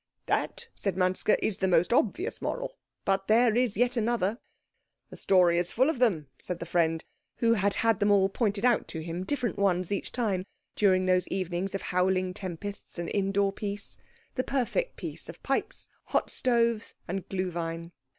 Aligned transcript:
"That," 0.25 0.67
said 0.73 0.97
Manske, 0.97 1.35
"is 1.43 1.59
the 1.59 1.67
most 1.67 1.93
obvious 1.93 2.41
moral. 2.41 2.75
But 3.05 3.27
there 3.27 3.55
is 3.55 3.77
yet 3.77 3.95
another." 3.95 4.39
"The 5.11 5.15
story 5.15 5.59
is 5.59 5.71
full 5.71 5.91
of 5.91 5.99
them," 5.99 6.25
said 6.39 6.57
the 6.57 6.65
friend, 6.65 7.05
who 7.35 7.53
had 7.53 7.75
had 7.75 7.99
them 7.99 8.09
all 8.09 8.27
pointed 8.27 8.65
out 8.65 8.87
to 8.87 9.01
him, 9.03 9.23
different 9.23 9.59
ones 9.59 9.91
each 9.91 10.11
time, 10.11 10.43
during 10.75 11.05
those 11.05 11.27
evenings 11.27 11.75
of 11.75 11.83
howling 11.83 12.33
tempests 12.33 12.97
and 12.97 13.09
indoor 13.13 13.53
peace 13.53 13.95
the 14.33 14.43
perfect 14.43 14.95
peace 14.97 15.29
of 15.29 15.43
pipes, 15.43 15.87
hot 16.05 16.31
stoves, 16.31 16.95
and 17.07 17.29
Glühwein. 17.29 17.91